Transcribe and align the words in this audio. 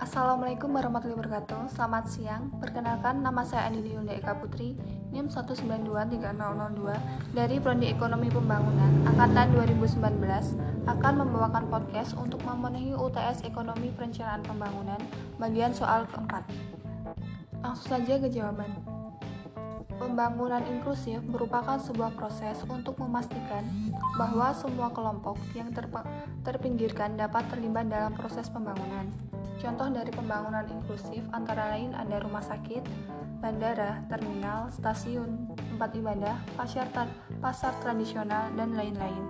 Assalamualaikum 0.00 0.72
warahmatullahi 0.72 1.12
wabarakatuh. 1.12 1.76
Selamat 1.76 2.08
siang, 2.08 2.48
perkenalkan 2.56 3.20
nama 3.20 3.44
saya 3.44 3.68
Andini 3.68 3.92
Yunda 3.92 4.16
Eka 4.16 4.32
Putri 4.32 4.72
NIM 5.12 5.28
1923002 5.28 7.36
dari 7.36 7.60
Prodi 7.60 7.92
Ekonomi 7.92 8.32
Pembangunan 8.32 9.04
Angkatan 9.04 9.52
2019 9.52 10.88
akan 10.88 11.14
membawakan 11.20 11.68
podcast 11.68 12.16
untuk 12.16 12.40
memenuhi 12.48 12.96
UTS 12.96 13.44
Ekonomi 13.44 13.92
Perencanaan 13.92 14.40
Pembangunan 14.40 14.96
bagian 15.36 15.76
soal 15.76 16.08
keempat. 16.08 16.48
Langsung 17.60 17.92
saja 17.92 18.16
ke 18.16 18.32
jawaban. 18.32 18.72
Pembangunan 20.00 20.64
inklusif 20.64 21.20
merupakan 21.28 21.76
sebuah 21.76 22.16
proses 22.16 22.56
untuk 22.64 22.96
memastikan 23.04 23.68
bahwa 24.16 24.48
semua 24.56 24.88
kelompok 24.96 25.36
yang 25.52 25.68
terpinggirkan 26.40 27.20
dapat 27.20 27.52
terlibat 27.52 27.92
dalam 27.92 28.16
proses 28.16 28.48
pembangunan. 28.48 29.12
Contoh 29.60 29.92
dari 29.92 30.08
pembangunan 30.08 30.64
inklusif 30.72 31.20
antara 31.36 31.76
lain 31.76 31.92
ada 31.92 32.16
rumah 32.24 32.40
sakit, 32.40 32.80
bandara, 33.44 34.00
terminal, 34.08 34.72
stasiun, 34.72 35.52
tempat 35.52 35.92
ibadah, 36.00 36.36
pasar, 36.56 36.88
pasar 37.44 37.76
tradisional, 37.84 38.48
dan 38.56 38.72
lain-lain. 38.72 39.20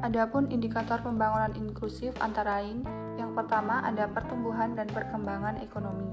Adapun 0.00 0.48
indikator 0.48 1.04
pembangunan 1.04 1.52
inklusif 1.52 2.16
antara 2.24 2.64
lain, 2.64 2.80
yang 3.20 3.36
pertama 3.36 3.84
ada 3.84 4.08
pertumbuhan 4.08 4.72
dan 4.72 4.88
perkembangan 4.88 5.60
ekonomi. 5.60 6.08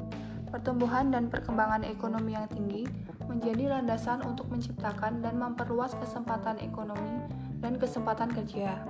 Pertumbuhan 0.52 1.08
dan 1.08 1.31
perkembangan 1.31 1.88
ekonomi 1.88 2.36
yang 2.36 2.52
tinggi 2.52 2.84
menjadi 3.23 3.80
landasan 3.80 4.20
untuk 4.28 4.52
menciptakan 4.52 5.23
dan 5.23 5.40
memperluas 5.40 5.95
kesempatan 5.95 6.59
ekonomi 6.59 7.23
dan 7.64 7.80
kesempatan 7.80 8.36
kerja, 8.36 8.84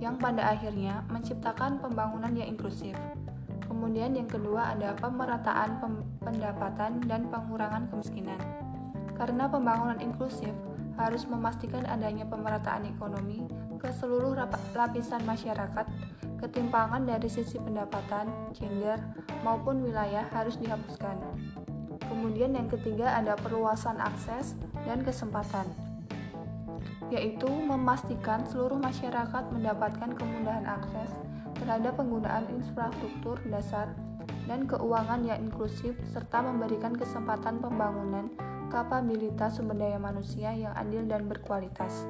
yang 0.00 0.16
pada 0.16 0.48
akhirnya 0.48 1.04
menciptakan 1.12 1.76
pembangunan 1.76 2.32
yang 2.32 2.48
inklusif. 2.48 2.96
Kemudian 3.66 4.14
yang 4.14 4.30
kedua 4.30 4.72
ada 4.78 4.94
pemerataan 4.94 5.82
pendapatan 6.22 7.02
dan 7.04 7.26
pengurangan 7.26 7.90
kemiskinan. 7.90 8.38
Karena 9.18 9.50
pembangunan 9.50 9.98
inklusif 9.98 10.54
harus 10.96 11.28
memastikan 11.28 11.84
adanya 11.84 12.24
pemerataan 12.24 12.88
ekonomi 12.88 13.44
ke 13.76 13.92
seluruh 13.92 14.32
lapisan 14.72 15.22
masyarakat, 15.28 15.86
ketimpangan 16.40 17.04
dari 17.04 17.28
sisi 17.28 17.60
pendapatan, 17.60 18.32
gender, 18.56 18.96
maupun 19.44 19.84
wilayah 19.84 20.24
harus 20.32 20.56
dihapuskan. 20.56 21.20
Kemudian 22.06 22.56
yang 22.56 22.70
ketiga 22.70 23.18
ada 23.18 23.36
perluasan 23.36 24.00
akses 24.00 24.56
dan 24.88 25.04
kesempatan, 25.04 25.68
yaitu 27.12 27.50
memastikan 27.50 28.46
seluruh 28.46 28.78
masyarakat 28.78 29.44
mendapatkan 29.52 30.10
kemudahan 30.16 30.64
akses 30.64 31.10
terhadap 31.60 31.96
penggunaan 31.96 32.46
infrastruktur 32.52 33.40
dasar 33.48 33.92
dan 34.46 34.64
keuangan 34.70 35.26
yang 35.26 35.42
inklusif 35.42 35.98
serta 36.06 36.42
memberikan 36.42 36.94
kesempatan 36.94 37.58
pembangunan 37.58 38.30
kapabilitas 38.70 39.58
sumber 39.58 39.78
daya 39.78 39.98
manusia 39.98 40.54
yang 40.54 40.74
adil 40.74 41.06
dan 41.06 41.26
berkualitas. 41.26 42.06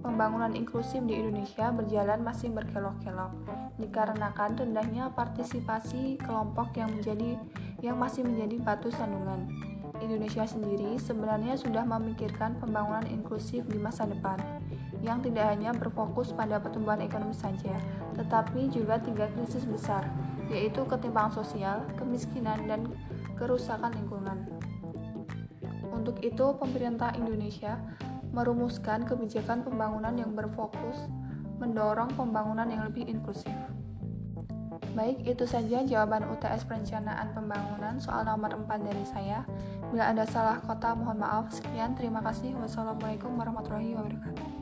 Pembangunan 0.00 0.54
inklusif 0.54 1.02
di 1.02 1.18
Indonesia 1.18 1.74
berjalan 1.74 2.22
masih 2.22 2.54
berkelok-kelok 2.54 3.32
dikarenakan 3.76 4.54
rendahnya 4.54 5.10
partisipasi 5.12 6.16
kelompok 6.22 6.78
yang 6.78 6.94
menjadi 6.94 7.36
yang 7.82 7.98
masih 7.98 8.22
menjadi 8.24 8.62
batu 8.62 8.88
sandungan. 8.94 9.50
Indonesia 10.00 10.44
sendiri 10.44 10.96
sebenarnya 11.00 11.56
sudah 11.56 11.84
memikirkan 11.86 12.56
pembangunan 12.60 13.04
inklusif 13.08 13.64
di 13.68 13.78
masa 13.80 14.04
depan, 14.04 14.36
yang 15.04 15.20
tidak 15.22 15.52
hanya 15.52 15.70
berfokus 15.76 16.32
pada 16.32 16.58
pertumbuhan 16.58 17.04
ekonomi 17.04 17.36
saja, 17.36 17.76
tetapi 18.16 18.72
juga 18.72 18.98
tiga 18.98 19.30
krisis 19.32 19.62
besar, 19.68 20.08
yaitu 20.48 20.82
ketimpangan 20.86 21.42
sosial, 21.42 21.84
kemiskinan, 21.94 22.64
dan 22.66 22.90
kerusakan 23.36 23.92
lingkungan. 23.94 24.38
Untuk 25.92 26.20
itu, 26.24 26.46
pemerintah 26.56 27.12
Indonesia 27.16 27.78
merumuskan 28.30 29.08
kebijakan 29.08 29.64
pembangunan 29.64 30.12
yang 30.12 30.36
berfokus 30.36 31.08
mendorong 31.56 32.12
pembangunan 32.12 32.68
yang 32.68 32.84
lebih 32.84 33.08
inklusif. 33.08 33.52
Baik, 34.96 35.28
itu 35.28 35.44
saja 35.44 35.84
jawaban 35.84 36.24
UTS 36.24 36.64
Perencanaan 36.64 37.36
Pembangunan 37.36 38.00
soal 38.00 38.24
nomor 38.24 38.56
4 38.56 38.80
dari 38.80 39.04
saya. 39.04 39.44
Bila 39.92 40.08
ada 40.08 40.24
salah 40.24 40.56
kota, 40.64 40.96
mohon 40.96 41.20
maaf. 41.20 41.52
Sekian, 41.52 41.92
terima 41.92 42.24
kasih. 42.24 42.56
Wassalamualaikum 42.56 43.36
warahmatullahi 43.36 43.92
wabarakatuh. 43.92 44.55